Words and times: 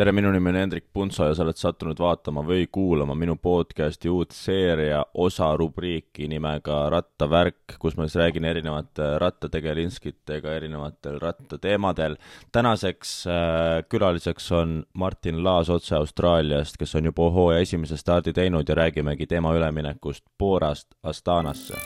tere, 0.00 0.12
minu 0.16 0.30
nimi 0.32 0.48
on 0.48 0.56
Hendrik 0.56 0.84
Punso 0.92 1.26
ja 1.28 1.34
sa 1.36 1.42
oled 1.44 1.58
sattunud 1.60 1.98
vaatama 2.00 2.40
või 2.46 2.64
kuulama 2.72 3.12
minu 3.18 3.34
podcasti 3.36 4.08
uut 4.08 4.32
seeria 4.32 5.02
osa 5.20 5.50
rubriiki 5.60 6.28
nimega 6.30 6.78
Rattavärk, 6.94 7.74
kus 7.82 7.98
ma 7.98 8.06
siis 8.06 8.16
räägin 8.16 8.46
erinevate 8.48 9.10
rattategelinskitega 9.20 10.54
erinevatel 10.56 11.18
rattateemadel. 11.20 12.16
tänaseks 12.52 13.12
äh, 13.26 13.84
külaliseks 13.88 14.50
on 14.56 14.84
Martin 14.94 15.44
Laas 15.44 15.68
otse 15.70 15.98
Austraaliast, 15.98 16.80
kes 16.80 16.94
on 16.96 17.10
juba 17.10 17.28
hooaja 17.30 17.60
esimese 17.60 18.00
stardi 18.00 18.32
teinud 18.32 18.68
ja 18.68 18.74
räägimegi 18.74 19.26
tema 19.26 19.52
üleminekust 19.56 20.24
Boorast 20.38 20.96
Astanasse. 21.02 21.76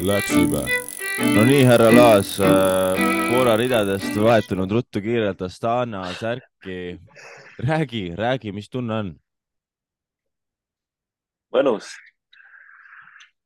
Läksime 0.00 0.66
no 1.34 1.44
nii, 1.44 1.64
härra 1.64 1.88
Laas 1.96 2.36
äh,, 2.40 3.00
Poola 3.32 3.56
ridadest 3.56 4.16
vahetunud 4.20 4.70
ruttu 4.70 5.00
kiirelt 5.00 5.42
Astana 5.42 6.04
särki 6.20 6.98
räägi, 7.68 8.16
räägi, 8.16 8.52
mis 8.52 8.70
tunne 8.70 8.94
on? 8.94 9.18
mõnus. 11.52 11.92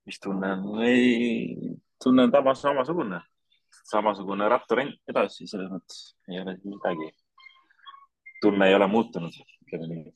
mis 0.07 0.21
tunne 0.21 0.53
on? 0.53 0.83
ei, 0.83 1.57
tunne 2.03 2.27
on 2.27 2.33
tamas 2.33 2.63
samasugune, 2.63 3.21
samasugune 3.91 4.49
ratturent 4.49 5.11
edasi, 5.11 5.49
selles 5.51 5.71
mõttes 5.73 6.15
ei 6.31 6.41
ole 6.41 6.57
midagi. 6.65 7.11
tunne 8.41 8.69
ei 8.69 8.75
ole 8.75 8.87
muutunud, 8.87 9.37
ütleme 9.67 9.91
nii. 9.91 10.15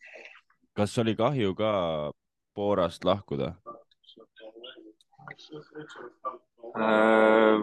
kas 0.76 0.98
oli 0.98 1.16
kahju 1.16 1.54
ka 1.54 1.72
Poorast 2.54 3.04
lahkuda? 3.04 3.54
Äh, 6.70 7.60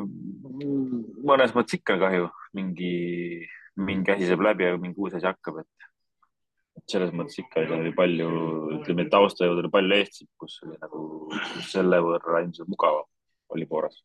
mõnes 1.28 1.54
mõttes 1.56 1.80
ikka 1.80 1.98
kahju, 2.00 2.30
mingi, 2.56 2.94
mingi 3.76 4.12
asi 4.14 4.30
saab 4.30 4.46
läbi 4.48 4.64
ja 4.64 4.78
mingi 4.80 5.00
uus 5.02 5.18
asi 5.18 5.28
hakkab, 5.28 5.60
et 5.64 5.88
selles 6.86 7.14
mõttes 7.16 7.40
ikka 7.42 7.66
oli 7.78 7.94
palju, 7.96 8.28
ütleme, 8.78 9.08
taustajõud 9.12 9.64
oli 9.64 9.72
palju 9.74 9.98
Eestit, 9.98 10.30
kus 10.40 10.60
oli 10.66 10.78
nagu 10.82 11.02
selle 11.68 12.00
võrra 12.04 12.44
ilmselt 12.44 12.70
mugavam 12.72 13.08
oli 13.56 13.66
Poolas. 13.66 14.04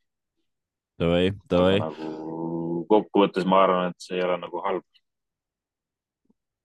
Davai, 1.00 1.32
davai. 1.50 1.78
nagu 1.82 2.86
kokkuvõttes 2.90 3.46
ma 3.48 3.62
arvan, 3.64 3.92
et 3.92 4.04
see 4.04 4.18
ei 4.18 4.24
ole 4.26 4.38
nagu 4.40 4.64
halb. 4.66 4.86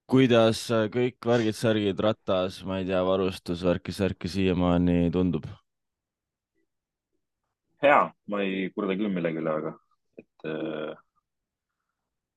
kuidas 0.08 0.62
kõik 0.92 1.26
värgid-särgid 1.28 2.00
ratas, 2.00 2.62
ma 2.64 2.78
ei 2.80 2.86
tea, 2.88 3.02
varustus, 3.04 3.64
värki-särki 3.68 4.30
siiamaani 4.32 5.10
tundub? 5.12 5.48
hea, 7.84 8.00
ma 8.32 8.42
ei 8.42 8.70
kurda 8.74 8.96
küll 8.98 9.12
millegi 9.14 9.42
üle, 9.42 9.52
aga 9.60 9.74
et 10.18 10.48
äh, 10.50 10.94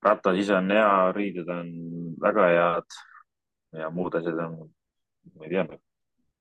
ratas 0.05 0.41
ise 0.41 0.57
on 0.57 0.73
hea, 0.75 0.91
riided 1.17 1.49
on 1.53 1.71
väga 2.21 2.49
head 2.55 2.99
ja 3.79 3.91
muud 3.95 4.15
asjad 4.19 4.39
on, 4.47 4.59
ma 5.37 5.47
ei 5.47 5.53
tea, 5.55 5.65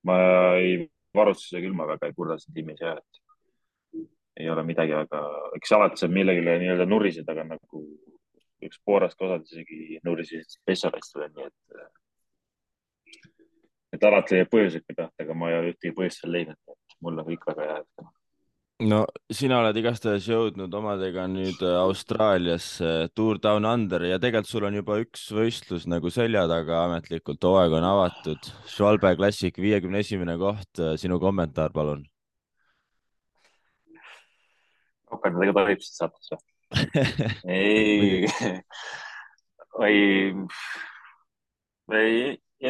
ma 0.08 0.18
ei, 0.58 0.76
varustuse 1.14 1.62
küll 1.62 1.76
ma 1.76 1.86
väga 1.90 2.10
ei 2.10 2.16
kurda 2.16 2.38
siin 2.40 2.56
tiimis 2.56 2.82
ja 2.82 2.96
et 2.98 4.04
ei 4.40 4.50
ole 4.50 4.62
midagi, 4.64 4.94
aga 4.96 5.22
eks 5.58 5.72
alati 5.76 6.00
saab 6.00 6.14
millegile 6.16 6.56
nii-öelda 6.62 6.86
nuriseda, 6.88 7.34
aga 7.34 7.44
nagu 7.50 7.82
üks 8.64 8.80
Poorast 8.84 9.20
osad 9.24 9.44
isegi 9.48 9.98
nurisesid 10.04 10.56
spetsialistile, 10.60 11.28
nii 11.34 11.48
et, 11.48 13.18
et 13.96 14.08
alati 14.08 14.36
leiab 14.36 14.52
põhjuseid 14.54 14.86
ka 14.86 14.96
tahta, 15.02 15.24
aga 15.24 15.36
ma 15.36 15.50
ei 15.50 15.58
ole 15.58 15.74
ühtegi 15.74 15.96
põhjust 15.96 16.22
seal 16.22 16.34
leidnud, 16.36 16.60
et 16.72 16.98
mul 17.04 17.20
on 17.20 17.28
kõik 17.28 17.46
väga 17.52 17.68
hea 17.68 17.78
hetkel 17.82 18.10
no 18.80 19.00
sina 19.32 19.58
oled 19.60 19.76
igastahes 19.76 20.26
jõudnud 20.28 20.72
omadega 20.76 21.26
nüüd 21.30 21.60
äh, 21.64 21.76
Austraaliasse 21.82 23.10
Tour 23.16 23.40
Down 23.42 23.66
Under 23.68 24.04
ja 24.08 24.18
tegelikult 24.22 24.50
sul 24.50 24.66
on 24.68 24.78
juba 24.78 24.96
üks 25.02 25.26
võistlus 25.36 25.86
nagu 25.90 26.12
selja 26.12 26.46
taga 26.50 26.84
ametlikult, 26.86 27.42
hooaeg 27.44 27.76
on 27.76 27.86
avatud. 27.90 28.50
Schwalbe 28.70 29.12
Classic 29.18 29.56
viiekümne 29.60 30.00
esimene 30.04 30.36
koht, 30.40 30.70
äh, 30.80 30.96
sinu 31.00 31.20
kommentaar, 31.22 31.74
palun. 31.76 32.06
ropendadega 35.10 35.56
tohib 35.56 35.80
siit 35.82 35.96
saates 35.98 36.28
või? 36.30 36.38
ei 37.50 38.28
ei, 39.88 40.28
ei, 41.98 42.20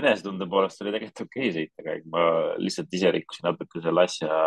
enesetunde 0.01 0.49
poolest 0.49 0.81
oli 0.81 0.95
tegelikult 0.95 1.27
okei 1.27 1.51
okay 1.51 1.57
sõita, 1.57 1.85
aga 1.85 1.97
ma 2.15 2.23
lihtsalt 2.63 2.97
ise 2.97 3.13
rikkusin 3.13 3.51
natuke 3.51 3.83
selle 3.85 4.07
asja 4.09 4.41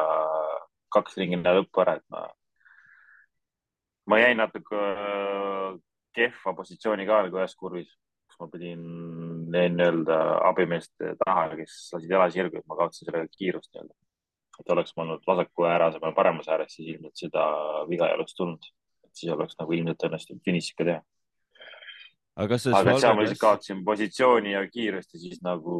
kaks 0.94 1.18
ringi 1.20 1.40
lõppu 1.42 1.84
ära, 1.84 1.98
et 2.00 2.06
ma, 2.14 2.24
ma 4.12 4.20
jäin 4.22 4.40
natuke 4.42 4.80
äh, 4.80 5.82
kehva 6.16 6.54
positsiooni 6.58 7.08
ka 7.10 7.24
nagu 7.28 7.40
ühes 7.42 7.56
kurvis, 7.60 7.90
kus 8.30 8.40
ma 8.42 8.50
pidin 8.52 8.84
nii-öelda 9.54 10.20
abimeeste 10.50 11.16
taha, 11.24 11.50
kes 11.58 11.78
lasid 11.96 12.14
jala 12.14 12.30
sirgu, 12.34 12.62
et 12.62 12.70
ma 12.70 12.78
kaotasin 12.80 13.10
sellega 13.10 13.30
kiirust 13.38 13.72
nii-öelda. 13.74 13.96
et 14.62 14.70
oleks 14.70 14.94
ma 14.96 15.04
olnud 15.04 15.24
vasaku 15.28 15.66
ääre 15.66 15.90
asemel 15.90 16.14
paremas 16.14 16.48
ääres, 16.48 16.76
siis 16.76 16.94
ilmselt 16.94 17.18
seda 17.18 17.46
viga 17.90 18.10
ei 18.10 18.18
oleks 18.20 18.38
tulnud. 18.38 18.72
siis 19.14 19.34
oleks 19.34 19.58
nagu 19.60 19.74
ilmselt 19.74 20.08
õnnestunud 20.10 20.42
finiš 20.46 20.72
ikka 20.74 20.90
teha. 20.90 21.02
aga, 22.36 22.58
aga 22.80 22.98
seal 22.98 23.16
ma 23.16 23.26
lihtsalt 23.26 23.46
kaotasin 23.46 23.86
positsiooni 23.86 24.54
ja 24.54 24.66
kiirust 24.70 25.14
ja 25.14 25.24
siis 25.26 25.42
nagu 25.46 25.78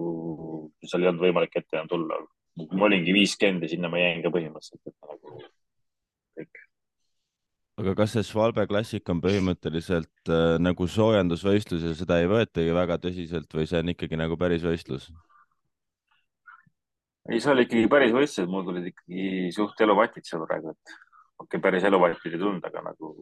seal 0.86 1.06
ei 1.06 1.12
olnud 1.12 1.28
võimalik 1.28 1.62
ette 1.62 1.78
enam 1.78 1.90
tulla 1.90 2.22
ma 2.58 2.86
olingi 2.88 3.14
viiskümmend 3.16 3.66
ja 3.66 3.72
sinna 3.72 3.90
ma 3.90 4.02
jäin 4.02 4.22
ka 4.24 4.32
põhimõtteliselt, 4.34 4.82
et 4.86 5.10
nagu 5.10 5.36
kõik. 6.38 6.62
aga 7.82 7.96
kas 7.98 8.16
see 8.16 8.26
Svalbe 8.28 8.66
klassik 8.70 9.10
on 9.10 9.22
põhimõtteliselt 9.24 10.32
äh, 10.32 10.56
nagu 10.62 10.88
soojendusvõistlus 10.96 11.88
ja 11.90 11.94
seda 11.98 12.20
ei 12.22 12.30
võetagi 12.30 12.76
väga 12.76 13.00
tõsiselt 13.02 13.58
või 13.58 13.70
see 13.70 13.82
on 13.82 13.94
ikkagi 13.96 14.20
nagu 14.22 14.38
päris 14.38 14.66
võistlus? 14.66 15.10
ei, 17.30 17.40
see 17.40 17.52
oli 17.56 17.66
ikkagi 17.66 17.90
päris 17.90 18.14
võistlus, 18.14 18.50
mul 18.52 18.68
tulid 18.70 18.92
ikkagi 18.94 19.54
suht 19.56 19.82
eluvatid 19.82 20.30
seal 20.30 20.46
praegu, 20.46 20.76
et 20.76 20.98
okei 21.42 21.58
okay,, 21.58 21.64
päris 21.70 21.90
eluvatid 21.90 22.36
ei 22.36 22.42
tulnud, 22.42 22.70
aga 22.70 22.86
nagu 22.92 23.16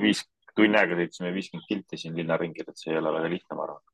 viis, 0.00 0.24
tunni 0.56 0.80
aega 0.80 0.96
sõitsime 0.96 1.36
viiskümmend 1.36 1.68
kilti 1.68 2.00
siin 2.00 2.16
linnaringil, 2.16 2.72
et 2.72 2.80
see 2.80 2.94
ei 2.94 3.02
ole 3.02 3.12
väga 3.18 3.34
lihtne, 3.36 3.58
ma 3.58 3.68
arvan 3.68 3.91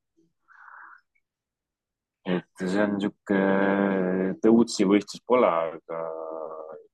et 2.29 2.63
see 2.63 2.83
on 2.83 2.97
niisugune 2.97 4.35
tõutsi 4.45 4.87
võistlus 4.89 5.23
pole, 5.27 5.49
aga 5.49 6.01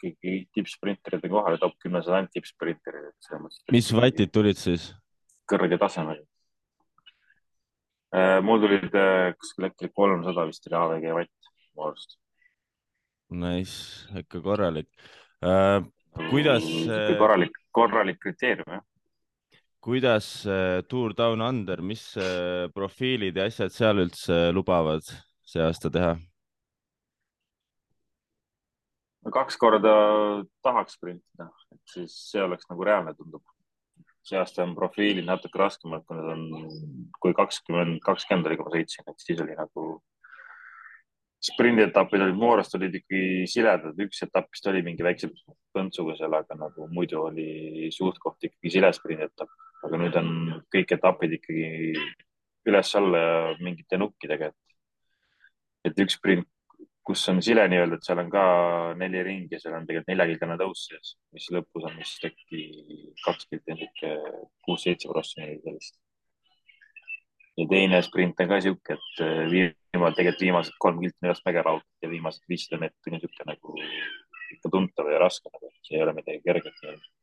ikkagi 0.04 0.34
tippsprinteride 0.54 1.30
kohale, 1.32 1.58
top 1.62 1.74
kümnes 1.82 2.08
on 2.10 2.18
ainult 2.18 2.32
tippsprinterid. 2.34 3.10
mis 3.72 3.90
vatid 3.96 4.32
tulid 4.34 4.60
siis? 4.60 4.92
kõrge 5.50 5.76
tasemel. 5.80 6.22
Äh, 8.14 8.38
mul 8.46 8.62
tulid 8.62 8.94
äh, 8.96 9.34
kuskil 9.36 9.68
äkki 9.68 9.90
kolmsada 9.92 10.46
vist 10.48 10.68
oli 10.70 10.78
AVG 10.80 11.10
vatt 11.18 11.50
mu 11.74 11.88
arust. 11.88 12.16
Nice, 13.34 14.06
ikka 14.20 14.40
korralik 14.44 14.88
uh,. 15.42 15.82
kuidas? 16.30 16.64
korralik, 17.18 17.56
korralik 17.74 18.20
kriteerium 18.22 18.76
jah 18.76 18.84
kuidas 19.84 20.28
Tour 20.88 21.12
Down 21.16 21.42
Under, 21.44 21.82
mis 21.84 22.06
profiilid 22.72 23.36
ja 23.36 23.44
asjad 23.50 23.72
seal 23.74 24.00
üldse 24.06 24.46
lubavad 24.56 25.04
see 25.44 25.60
aasta 25.64 25.90
teha? 25.92 26.14
kaks 29.34 29.56
korda 29.56 29.92
tahaks 30.62 30.98
sprintida, 30.98 31.46
et 31.72 31.80
siis 31.88 32.14
see 32.30 32.42
oleks 32.44 32.68
nagu 32.68 32.84
reaalne, 32.84 33.14
tundub. 33.16 33.40
see 34.24 34.36
aasta 34.40 34.62
on 34.64 34.74
profiilid 34.76 35.24
natuke 35.28 35.60
raskemad, 35.60 36.04
kui 36.08 36.16
need 36.16 36.28
on, 36.32 36.68
kui 37.20 37.34
kakskümmend, 37.36 37.98
kakskümmend 38.04 38.48
oli, 38.48 38.56
kui 38.56 38.68
ma 38.68 38.74
sõitsin, 38.76 39.08
et 39.08 39.24
siis 39.24 39.40
oli 39.44 39.56
nagu 39.56 39.86
sprindietapid 41.44 42.24
olid 42.24 42.38
Moorast 42.40 42.76
olid 42.78 42.94
ikkagi 43.00 43.44
siledad, 43.52 44.00
üks 44.00 44.22
etapp 44.24 44.48
vist 44.52 44.68
oli 44.70 44.80
mingi 44.86 45.04
väikse 45.04 45.28
põntsuga 45.76 46.16
seal, 46.16 46.36
aga 46.40 46.56
nagu 46.56 46.88
muidu 46.92 47.20
oli 47.26 47.90
suht-koht 47.92 48.48
ikkagi 48.48 48.72
sile 48.78 48.92
sprindietapp 48.96 49.52
aga 49.84 50.00
nüüd 50.00 50.16
on 50.18 50.28
kõik 50.72 50.94
etapid 50.96 51.38
ikkagi 51.38 51.66
üles-alla 52.68 53.20
ja 53.20 53.38
mingite 53.60 53.98
nukkidega, 54.00 54.50
et, 54.50 54.78
et 55.90 56.04
üks 56.04 56.16
sprint, 56.18 56.48
kus 57.04 57.20
on 57.28 57.42
sile 57.44 57.66
nii-öelda, 57.68 57.98
et 57.98 58.06
seal 58.06 58.22
on 58.22 58.30
ka 58.32 58.44
neli 58.96 59.20
ringi 59.26 59.52
ja 59.52 59.60
seal 59.60 59.76
on 59.76 59.84
tegelikult 59.84 60.08
neljakilgane 60.08 60.56
tõus 60.62 60.86
sees, 60.88 61.10
mis 61.36 61.50
lõpus 61.52 61.84
on 61.90 61.98
vist 62.00 62.24
äkki 62.24 62.62
kaks 63.20 63.50
kilti, 63.50 63.76
niisugune 63.76 64.46
kuus-seitse 64.64 65.10
prossa 65.12 65.44
sellist. 65.44 65.98
ja 67.60 67.66
teine 67.70 68.00
sprint 68.02 68.40
on 68.40 68.48
ka 68.54 68.60
sihuke, 68.64 68.96
et 68.96 69.20
viimane, 69.52 70.14
tegelikult 70.16 70.46
viimased 70.46 70.78
kolm 70.86 71.02
kilti 71.02 71.26
neljast 71.26 71.44
mäge 71.44 71.66
raudselt 71.66 72.06
ja 72.06 72.12
viimased 72.14 72.48
viissada 72.48 72.80
meetrit 72.80 73.12
on 73.12 73.18
niisugune 73.18 73.50
nagu 73.52 73.76
ikka 74.56 74.72
tuntav 74.72 75.12
ja 75.12 75.20
raske, 75.20 75.52
nagu 75.52 75.70
see 75.84 75.98
ei 75.98 76.06
ole 76.06 76.16
midagi 76.16 76.40
kerget 76.48 76.80
nii-öelda 76.80 77.13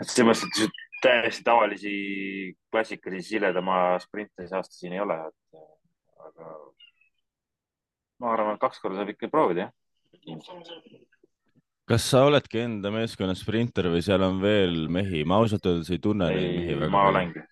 mõttes, 0.00 0.64
et 0.64 0.80
täiesti 1.02 1.44
tavalisi 1.44 1.92
klassikalisi 2.72 3.36
siledamaa 3.36 3.98
sprinte 4.02 4.46
see 4.46 4.56
aasta 4.56 4.76
siin 4.76 4.96
ei 4.96 5.02
ole, 5.02 5.16
et 5.28 5.60
aga 6.26 6.50
ma 8.20 8.32
arvan, 8.34 8.56
et 8.56 8.62
kaks 8.62 8.82
korda 8.82 9.00
saab 9.00 9.12
ikka 9.14 9.30
proovida, 9.32 9.68
jah. 9.68 9.72
kas 11.88 12.08
sa 12.12 12.24
oledki 12.28 12.62
enda 12.64 12.92
meeskonna 12.94 13.36
sprinter 13.38 13.90
või 13.92 14.02
seal 14.04 14.24
on 14.26 14.40
veel 14.42 14.88
mehi? 14.92 15.24
ma 15.24 15.40
ausalt 15.40 15.66
öeldes 15.70 15.92
ei 15.94 16.02
tunne 16.02 16.28
ei, 16.32 16.36
neid 16.40 16.58
mehi 16.58 16.76
väga. 16.82 16.92
ma 16.96 17.06
olengi. 17.12 17.46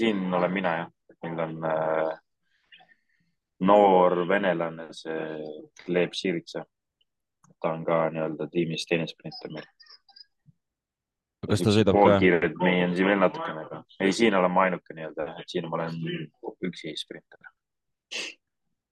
siin 0.00 0.24
olen 0.40 0.56
mina 0.56 0.74
jah, 0.82 0.90
meil 1.24 1.44
on 1.44 1.68
äh, 1.68 2.16
noor 3.68 4.22
venelane, 4.28 4.88
see 4.94 5.20
Gleb 5.84 6.14
Siritsa. 6.14 6.64
ta 7.58 7.72
on 7.74 7.84
ka 7.84 8.04
nii-öelda 8.14 8.46
tiimis 8.52 8.86
teine 8.86 9.06
sprinter 9.10 9.52
meil. 9.52 9.66
Kas 11.48 11.62
ta 11.64 11.74
sõidab 11.74 11.96
ka? 11.96 12.18
meie 12.62 12.86
on 12.86 12.96
siin 12.96 13.08
veel 13.08 13.22
natukene, 13.22 13.64
aga 13.66 13.82
ei, 14.04 14.12
siin 14.16 14.36
olen 14.38 14.52
ma 14.52 14.66
ainuke 14.66 14.96
nii-öelda, 14.96 15.30
et 15.42 15.54
siin 15.54 15.68
ma 15.68 15.80
olen 15.80 15.96
üksi 16.68 16.94
sprinter. 16.98 17.40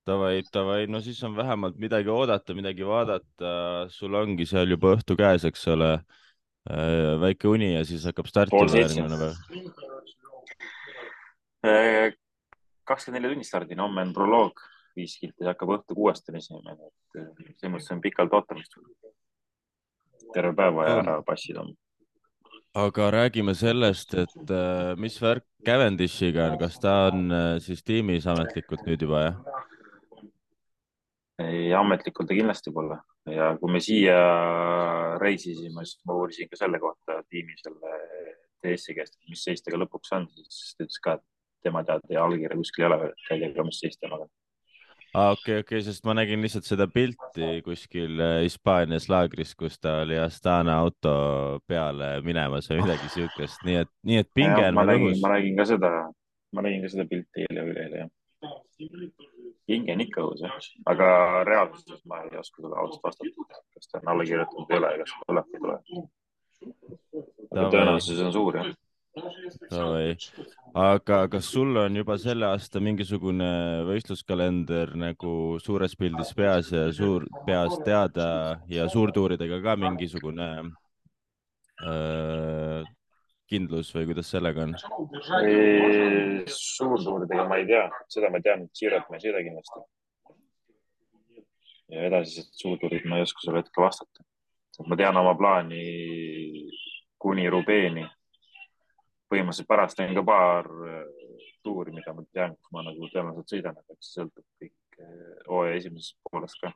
Davai, 0.07 0.45
davai, 0.55 0.85
no 0.87 1.01
siis 1.03 1.19
on 1.27 1.35
vähemalt 1.37 1.79
midagi 1.83 2.11
oodata, 2.13 2.55
midagi 2.55 2.87
vaadata. 2.87 3.51
sul 3.91 4.15
ongi 4.15 4.47
seal 4.47 4.71
juba 4.71 4.95
õhtu 4.95 5.17
käes, 5.19 5.45
eks 5.49 5.67
ole. 5.75 5.97
Äh, 6.67 7.15
väike 7.23 7.47
uni 7.47 7.73
ja 7.77 7.85
siis 7.87 8.03
hakkab 8.09 8.27
startima 8.27 8.67
järgmine 8.67 9.19
päev. 9.21 9.37
Äh, 11.67 12.15
kakskümmend 12.87 13.23
neli 13.23 13.35
tundi 13.35 13.47
stardin, 13.47 13.83
homme 13.83 14.03
on 14.03 14.13
proloog, 14.15 14.63
viis 14.99 15.15
kilti 15.21 15.47
hakkab 15.47 15.77
õhtu 15.77 15.95
kuuest 15.99 16.31
on 16.31 16.39
esimene, 16.41 16.75
et 16.75 17.21
äh, 17.23 17.29
selles 17.55 17.73
mõttes 17.75 17.95
on 17.95 18.03
pikalt 18.03 18.35
ootamist. 18.35 18.79
terve 20.35 20.53
päev 20.59 20.75
vaja 20.75 20.99
ära 21.05 21.21
passida 21.27 21.63
aga 22.77 23.11
räägime 23.15 23.55
sellest, 23.57 24.15
et 24.21 24.53
mis 25.01 25.17
värk 25.23 25.45
Cavendishiga 25.67 26.51
on, 26.51 26.59
kas 26.61 26.77
ta 26.83 26.97
on 27.11 27.33
siis 27.65 27.83
tiimis 27.87 28.27
ametlikult 28.31 28.85
nüüd 28.87 29.03
juba, 29.07 29.23
jah? 29.25 29.63
ei, 31.43 31.73
ametlikult 31.77 32.29
ta 32.29 32.37
kindlasti 32.37 32.73
pole. 32.73 32.99
Ja 33.27 33.51
kui 33.61 33.73
me 33.73 33.81
siia 33.83 34.17
reisisime, 35.21 35.85
siis 35.85 35.99
ma 36.07 36.17
uurisin 36.21 36.49
ka 36.51 36.59
selle 36.61 36.79
kohta 36.83 37.19
tiimi 37.31 37.57
selle 37.59 37.97
TS-i 38.63 38.95
käest, 38.97 39.19
mis 39.31 39.43
seis 39.45 39.65
temaga 39.65 39.85
lõpuks 39.85 40.15
on, 40.17 40.29
siis 40.37 40.77
ta 40.77 40.87
ütles 40.87 41.03
ka, 41.03 41.17
et 41.19 41.67
tema 41.67 41.83
teada 41.85 42.13
ja 42.13 42.25
allkirja 42.25 42.59
kuskil 42.61 42.85
ei 42.85 42.91
ole 42.91 43.01
veel, 43.03 43.15
et 43.17 43.33
ei 43.35 43.43
tea 43.43 43.57
ka, 43.57 43.67
mis 43.67 43.81
seis 43.83 43.99
temaga 43.99 44.29
on 44.29 44.35
okei 45.17 45.33
okay,, 45.33 45.61
okei 45.61 45.61
okay,, 45.65 45.85
sest 45.87 46.05
ma 46.09 46.17
nägin 46.19 46.43
lihtsalt 46.45 46.69
seda 46.69 46.89
pilti 46.93 47.51
kuskil 47.67 48.21
äh, 48.21 48.37
Hispaanias 48.45 49.09
laagris, 49.13 49.55
kus 49.59 49.81
ta 49.81 50.01
oli 50.05 50.19
Astana 50.21 50.79
auto 50.85 51.17
peale 51.69 52.17
minemas 52.27 52.71
või 52.73 52.85
midagi 52.85 53.13
siukest, 53.15 53.65
nii 53.69 53.81
et, 53.85 53.93
nii 54.07 54.23
et 54.25 54.31
pinge 54.37 54.69
on 54.69 54.83
veel 54.83 54.97
õhus. 54.99 55.23
ma 55.25 55.37
nägin 55.37 55.57
ka 55.59 55.69
seda, 55.73 55.95
ma 56.57 56.67
nägin 56.69 56.85
ka 56.85 56.93
seda 56.95 57.09
pilti 57.11 57.47
eile 57.49 57.71
üleeile, 57.73 58.05
jah 58.05 58.13
hinge 59.67 59.95
on 59.95 60.03
ikka 60.05 60.23
õhus, 60.23 60.43
jah, 60.45 60.57
aga 60.93 61.07
reaalsuses 61.49 62.03
ma 62.09 62.23
ei 62.27 62.39
oska 62.39 62.63
sulle 62.63 62.77
ausalt 62.79 63.03
vastata, 63.07 63.63
kas 63.75 63.91
ta 63.91 64.01
on 64.01 64.13
alla 64.15 64.27
kirjutanud 64.29 64.69
või 64.69 64.77
ei 64.77 64.83
ole 64.83 64.91
kas 65.03 65.15
tuleb 65.23 65.47
või 65.47 65.57
ei 65.57 65.63
tule. 65.65 65.77
tõenäosus 67.75 68.23
on 68.27 68.35
suur, 68.37 68.61
jah. 68.61 68.69
Aga 70.77 71.19
kas 71.33 71.47
sul 71.49 71.77
on 71.81 71.97
juba 71.97 72.19
selle 72.21 72.47
aasta 72.51 72.81
mingisugune 72.85 73.49
võistluskalender 73.89 74.93
nagu 75.01 75.31
suures 75.65 75.97
pildis 75.97 76.35
peas 76.37 76.69
ja 76.75 76.91
suur, 76.93 77.25
peas 77.47 77.79
teada 77.87 78.29
ja 78.69 78.85
suurtuuridega 78.93 79.63
ka 79.65 79.77
mingisugune 79.81 80.49
öö, 81.81 82.83
kindlus 83.49 83.93
või 83.97 84.11
kuidas 84.11 84.31
sellega 84.35 84.67
on? 84.67 84.77
suurtuuridega 86.53 87.47
ma 87.49 87.61
ei 87.61 87.67
tea, 87.71 87.85
seda 88.13 88.31
ma 88.33 88.41
tean, 88.45 88.67
et 88.67 88.81
Girot 88.81 89.09
ma 89.09 89.17
ei 89.17 89.25
sõida 89.25 89.43
kindlasti. 89.47 89.85
ja 91.95 92.09
edasised 92.11 92.53
suurtuurid 92.61 93.07
ma 93.09 93.21
ei 93.21 93.27
oska 93.27 93.41
sulle 93.45 93.63
hetkel 93.63 93.87
vastata. 93.87 94.27
ma 94.87 94.97
tean 94.99 95.17
oma 95.17 95.35
plaani 95.39 95.83
kuni 97.19 97.49
Rubeeni. 97.51 98.05
Põhimõtteliselt 99.31 99.69
pärast 99.71 99.99
teen 99.99 100.15
ka 100.17 100.25
paar 100.27 100.69
äh, 100.87 101.05
tuuri, 101.67 101.95
mida 101.95 102.15
ma 102.15 102.25
tean, 102.33 102.57
kus 102.57 102.73
ma 102.75 102.85
nagu 102.87 103.11
tõenäoliselt 103.13 103.55
sõidan, 103.55 103.79
aga 103.81 103.99
see 103.99 104.21
sõltub 104.21 104.47
kõik 104.63 105.01
äh, 105.03 105.39
hooaja 105.49 105.81
esimesest 105.81 106.19
poolest 106.31 106.63
ka. 106.63 106.73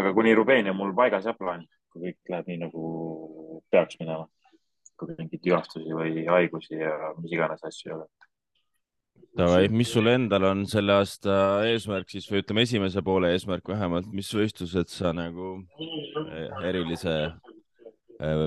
aga 0.00 0.14
kuni 0.16 0.34
Rubeeni 0.34 0.72
on 0.72 0.78
mul 0.80 0.96
paigas 0.96 1.28
jah 1.28 1.36
plaan, 1.36 1.66
kui 1.92 2.08
kõik 2.08 2.34
läheb 2.34 2.52
nii 2.52 2.62
nagu 2.64 2.84
peaks 3.70 3.98
minema 4.00 4.28
kui 5.00 5.16
mingeid 5.16 5.44
vigastusi 5.44 5.94
või 5.96 6.24
haigusi 6.28 6.76
ja 6.80 7.12
mis 7.20 7.32
iganes 7.32 7.62
asju 7.64 7.90
ei 7.90 7.96
ole. 7.96 8.08
Davai, 9.38 9.68
mis 9.70 9.92
sul 9.94 10.10
endal 10.10 10.44
on 10.48 10.64
selle 10.68 10.96
aasta 10.98 11.34
eesmärk 11.68 12.10
siis 12.10 12.26
või 12.30 12.40
ütleme, 12.42 12.64
esimese 12.66 13.02
poole 13.06 13.30
eesmärk 13.34 13.68
vähemalt, 13.70 14.08
mis 14.16 14.30
võistlused 14.34 14.90
sa 14.90 15.12
nagu 15.16 15.52
eh, 15.86 16.48
erilise 16.66 17.14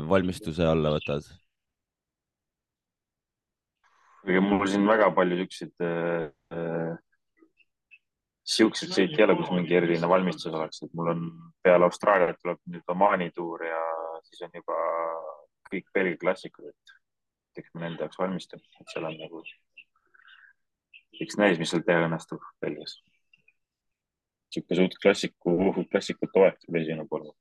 valmistuse 0.10 0.68
alla 0.68 0.92
võtad? 0.94 1.30
Ega 4.28 4.44
mul 4.44 4.68
siin 4.72 4.86
väga 4.88 5.10
palju 5.16 5.40
siukseid 5.42 5.84
äh,, 5.84 6.96
siukseid 8.44 8.92
sõite 8.92 9.20
ei 9.20 9.26
ole, 9.26 9.36
kus 9.40 9.52
mingi 9.54 9.76
eriline 9.78 10.10
valmistus 10.10 10.52
oleks, 10.52 10.84
et 10.84 10.96
mul 10.98 11.12
on 11.14 11.24
peale 11.64 11.88
Austraaliat 11.88 12.40
tuleb 12.42 12.60
nüüd 12.72 12.94
Omaani 12.96 13.30
tuur 13.36 13.64
ja 13.68 13.82
siis 14.28 14.44
on 14.48 14.56
juba 14.60 14.80
kõik 15.70 15.90
Belgia 15.96 16.20
klassikud, 16.22 16.70
et 16.70 17.64
eks 17.64 17.72
ma 17.74 17.86
nende 17.86 18.04
jaoks 18.04 18.20
valmistun, 18.20 18.62
et 18.80 18.94
seal 18.94 19.08
on 19.08 19.18
nagu, 19.20 19.44
eks 21.24 21.40
näis, 21.40 21.60
mis 21.62 21.72
seal 21.74 21.86
teha 21.88 22.08
õnnestub 22.08 22.44
Belgias. 22.64 23.00
niisugune 24.54 24.80
suht 24.80 25.00
klassiku, 25.02 25.56
klassikute 25.90 26.44
aeg 26.44 26.60
tuleb 26.62 26.82
esimene 26.84 27.08
pool. 27.10 27.32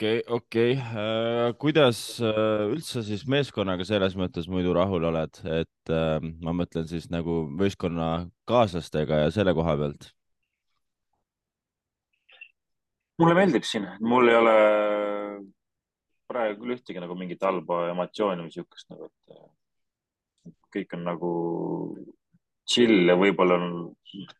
Okei 0.00 0.22
okei 0.28 0.72
uh,, 0.80 1.52
kuidas 1.60 1.98
uh, 2.24 2.70
üldse 2.72 3.02
siis 3.04 3.26
meeskonnaga 3.28 3.84
selles 3.84 4.14
mõttes 4.16 4.46
muidu 4.48 4.72
rahul 4.72 5.04
oled, 5.10 5.40
et 5.44 5.92
uh, 5.92 6.16
ma 6.40 6.54
mõtlen 6.56 6.86
siis 6.88 7.10
nagu 7.12 7.42
võistkonnakaaslastega 7.60 9.26
ja 9.26 9.34
selle 9.34 9.52
koha 9.56 9.76
pealt? 9.76 10.08
mulle 13.20 13.36
meeldib 13.36 13.66
siin, 13.68 13.84
mul 14.00 14.32
ei 14.32 14.38
ole 14.38 14.54
praegu 16.30 16.62
küll 16.62 16.78
ühtegi 16.78 17.02
nagu 17.04 17.16
mingit 17.20 17.44
halba 17.44 17.90
emotsiooni 17.90 18.46
või 18.46 18.54
siukest 18.54 18.88
nagu, 18.94 19.10
et 20.48 20.56
kõik 20.72 20.96
on 20.96 21.04
nagu 21.10 21.32
chill 22.64 23.04
ja 23.10 23.18
võib-olla 23.20 23.60
on, 23.60 23.90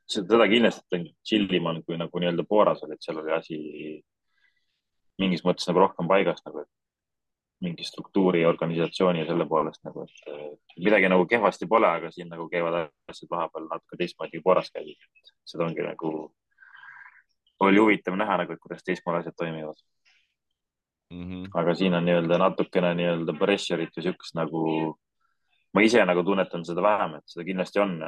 seda 0.08 0.48
kindlasti 0.48 1.02
on 1.02 1.04
chill 1.20 1.52
im 1.52 1.68
kui 1.84 2.00
nagu 2.00 2.22
nii-öelda 2.22 2.48
Booras 2.48 2.80
oli, 2.86 2.96
et 2.96 3.04
seal 3.04 3.20
oli 3.20 3.36
asi 3.36 3.60
mingis 5.20 5.44
mõttes 5.44 5.68
nagu 5.68 5.82
rohkem 5.82 6.08
paigas 6.10 6.42
nagu, 6.46 6.64
et 6.64 6.70
mingi 7.60 7.84
struktuuri, 7.84 8.44
organisatsiooni 8.48 9.20
ja 9.20 9.28
selle 9.28 9.44
poolest 9.48 9.82
nagu, 9.84 10.06
et 10.06 10.76
midagi 10.80 11.10
nagu 11.12 11.26
kehvasti 11.28 11.68
pole, 11.68 11.88
aga 11.88 12.10
siin 12.14 12.30
nagu 12.32 12.46
käivad 12.52 12.88
asjad 13.10 13.30
vahepeal 13.32 13.66
natuke 13.68 13.98
teistmoodi 14.00 14.38
kui 14.38 14.44
Booras 14.46 14.70
käisid. 14.72 15.32
seda 15.44 15.66
ongi 15.66 15.84
nagu, 15.84 16.12
oli 17.66 17.82
huvitav 17.82 18.16
näha 18.16 18.38
nagu, 18.42 18.56
et 18.56 18.62
kuidas 18.62 18.84
teistmoodi 18.86 19.20
asjad 19.20 19.36
toimivad 19.36 19.76
mm. 21.10 21.24
-hmm. 21.24 21.50
aga 21.54 21.74
siin 21.74 21.94
on 21.94 22.04
nii-öelda 22.08 22.38
natukene 22.38 22.94
nii-öelda 22.94 23.36
pressure'it 23.42 23.96
või 23.96 24.06
siukest 24.08 24.38
nagu, 24.40 24.62
ma 25.74 25.82
ise 25.82 26.04
nagu 26.04 26.24
tunnetan 26.24 26.64
seda 26.64 26.82
vähem, 26.82 27.18
et 27.18 27.26
seda 27.26 27.44
kindlasti 27.44 27.80
on. 27.80 27.98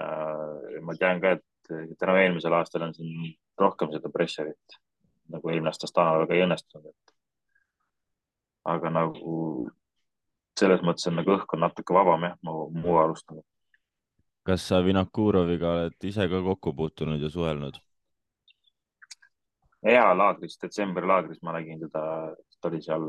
ma 0.81 0.95
tean 0.99 1.21
ka, 1.21 1.37
et 1.37 1.99
tänu 1.99 2.16
eelmisel 2.16 2.52
aastal 2.52 2.88
on 2.88 2.95
siin 2.95 3.37
rohkem 3.59 3.92
seda 3.92 4.09
pressure'it 4.09 4.81
nagu 5.32 5.50
eelmine 5.50 5.72
aasta 5.72 5.88
Astana 5.88 6.18
väga 6.22 6.36
ei 6.36 6.44
õnnestunud, 6.46 6.90
et 6.90 7.14
aga 8.72 8.90
nagu 8.92 9.36
selles 10.58 10.82
mõttes 10.86 11.08
on 11.10 11.18
nagu 11.18 11.34
õhk 11.36 11.56
on 11.56 11.64
natuke 11.64 11.96
vabam 11.96 12.28
jah, 12.28 12.36
mu, 12.46 12.68
mu 12.74 12.98
arust 13.00 13.26
nagu. 13.30 13.44
kas 14.46 14.66
sa 14.68 14.82
Vinakuroviga 14.84 15.72
oled 15.76 16.06
ise 16.10 16.28
ka 16.28 16.42
kokku 16.48 16.74
puutunud 16.76 17.22
ja 17.22 17.30
suhelnud? 17.30 17.78
hea 19.86 20.08
laagris, 20.14 20.58
detsembri 20.62 21.06
laagris 21.06 21.42
ma 21.42 21.56
nägin 21.56 21.80
teda, 21.82 22.02
ta 22.60 22.70
oli 22.70 22.82
seal 22.84 23.06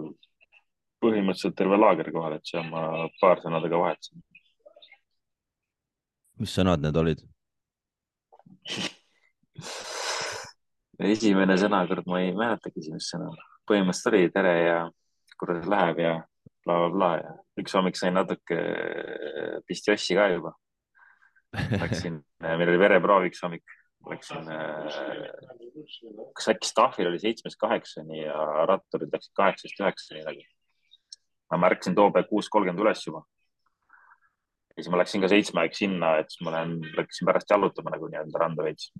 põhimõtteliselt 1.03 1.57
terve 1.59 1.77
laager 1.77 2.09
kohal, 2.15 2.37
et 2.37 2.47
seal 2.47 2.65
ma 2.69 3.09
paar 3.19 3.43
sõna 3.43 3.61
temaga 3.61 3.81
vahetasin. 3.85 4.23
mis 6.41 6.55
sõnad 6.57 6.81
need 6.81 6.97
olid 6.97 7.19
esimene 11.00 11.57
sõna, 11.57 11.83
kurat, 11.89 12.05
ma 12.09 12.21
ei 12.21 12.33
mäletagi 12.38 12.83
esimest 12.83 13.13
sõna. 13.15 13.31
põhimõtteliselt 13.69 14.13
oli 14.13 14.31
tere 14.33 14.53
ja 14.59 14.79
kuidas 15.39 15.67
läheb 15.71 16.00
ja 16.03 16.13
blablabla 16.65 16.95
bla, 16.95 17.12
ja 17.21 17.63
üks 17.63 17.75
hommik 17.77 17.95
sain 18.00 18.13
natuke 18.13 18.59
pistjossi 19.67 20.17
ka 20.19 20.27
juba. 20.33 20.53
Läksin, 21.53 22.19
meil 22.41 22.69
oli 22.69 22.81
vereproov 22.81 23.27
üks 23.29 23.43
hommik 23.45 23.63
läksin, 24.09 24.50
äh, 24.51 26.29
kas 26.35 26.50
äkki 26.51 26.67
staffil 26.67 27.07
oli 27.07 27.19
seitsmest 27.21 27.59
kaheksani 27.62 28.23
ja 28.23 28.65
ratturid 28.67 29.13
läksid 29.13 29.35
kaheksast 29.38 29.79
üheksani 29.79 30.25
nagu. 30.27 30.43
ma 31.51 31.59
märkasin 31.67 31.95
too 31.95 32.09
päev 32.12 32.27
kuus 32.29 32.50
kolmkümmend 32.50 32.81
üles 32.81 33.05
juba. 33.07 33.23
ja 34.75 34.83
siis 34.83 34.91
ma 34.91 35.00
läksin 35.00 35.21
ka 35.21 35.29
seitsme 35.31 35.62
aeg 35.62 35.75
sinna, 35.77 36.17
et 36.19 36.31
siis 36.31 36.43
ma 36.45 36.55
lähen, 36.57 36.79
läksin 36.97 37.29
pärast 37.29 37.50
jalutama 37.50 37.93
nagu 37.95 38.09
nii-öelda 38.09 38.43
randa 38.43 38.65
veits. 38.67 38.91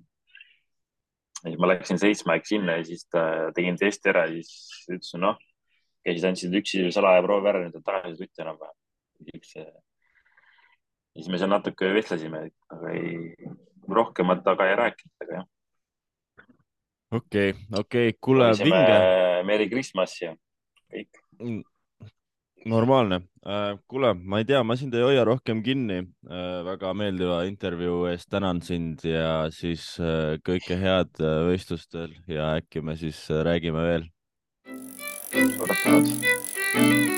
Ja 1.44 1.52
siis 1.52 1.60
ma 1.60 1.68
läksin 1.68 2.00
seitsme 2.00 2.34
aeg 2.34 2.46
sinna 2.48 2.78
ja 2.78 2.84
siis 2.88 3.04
tegin 3.56 3.76
testi 3.80 4.10
ära 4.12 4.24
ja 4.30 4.38
siis 4.40 4.86
ütlesin, 4.88 5.24
noh, 5.24 5.40
käisid, 6.04 6.28
andsid 6.28 6.56
üksi 6.60 6.84
salaja 6.94 7.24
proovi 7.24 7.50
ära, 7.50 7.64
nüüd 7.64 7.76
on 7.78 7.84
tagasi 7.84 8.16
tutti 8.20 8.44
enam-vähem. 8.44 8.76
siis, 11.14 11.28
me 11.28 11.40
seal 11.40 11.52
natuke 11.52 11.92
vestlesime, 11.94 12.46
aga 12.72 12.94
ei, 12.96 13.34
rohkemat 14.00 14.48
aga 14.54 14.70
ei 14.70 14.78
rääkinud, 14.80 15.14
aga 15.24 15.38
jah. 15.38 15.46
okei 17.12 17.50
okay,, 17.50 17.62
okei 17.80 18.08
okay., 18.08 18.18
kuule, 18.20 18.50
vinge. 18.64 18.98
Merry 19.44 19.68
Christmas 19.68 20.16
ja 20.22 20.32
kõik 20.94 21.22
mm, 21.40 21.62
normaalne. 22.66 23.20
Äh, 23.46 23.76
kuule, 23.88 24.14
ma 24.14 24.40
ei 24.40 24.46
tea, 24.48 24.62
ma 24.64 24.76
sind 24.76 24.94
ei 24.96 25.04
hoia 25.04 25.24
rohkem 25.28 25.62
kinni. 25.64 26.00
Äh, 26.28 26.60
väga 26.66 26.94
meeldiva 26.96 27.42
intervjuu 27.48 28.04
eest 28.12 28.30
tänan 28.32 28.62
sind 28.64 29.04
ja 29.08 29.50
siis 29.54 29.94
äh, 30.00 30.36
kõike 30.44 30.78
head 30.80 31.12
võistlustel 31.20 32.16
ja 32.30 32.54
äkki 32.60 32.84
me 32.84 32.96
siis 33.00 33.26
räägime 33.28 33.84
veel. 33.90 34.08
suured 35.34 35.84
tänud. 35.84 37.13